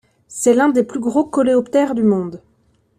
C’est 0.27 0.55
l’un 0.55 0.69
des 0.69 0.83
plus 0.83 0.99
gros 0.99 1.25
coléoptères 1.25 1.93
du 1.93 2.01
monde. 2.01 2.41